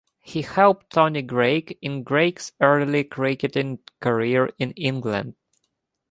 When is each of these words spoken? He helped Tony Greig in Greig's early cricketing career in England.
He 0.23 0.41
helped 0.41 0.89
Tony 0.93 1.21
Greig 1.21 1.77
in 1.79 2.01
Greig's 2.01 2.53
early 2.59 3.03
cricketing 3.03 3.77
career 3.99 4.49
in 4.57 4.71
England. 4.71 5.35